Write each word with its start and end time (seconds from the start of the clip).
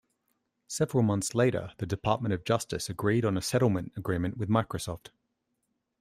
Several 0.65 1.03
months 1.03 1.35
later 1.35 1.73
the 1.77 1.85
Department 1.85 2.33
of 2.33 2.43
Justice 2.43 2.89
agreed 2.89 3.23
on 3.23 3.37
a 3.37 3.41
settlement 3.43 3.91
agreement 3.95 4.35
with 4.35 4.49
Microsoft. 4.49 5.11